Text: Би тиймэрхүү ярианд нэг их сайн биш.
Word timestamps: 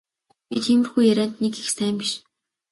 Би 0.49 0.57
тиймэрхүү 0.63 1.03
ярианд 1.11 1.35
нэг 1.43 1.53
их 1.61 1.67
сайн 1.75 1.95
биш. 1.99 2.11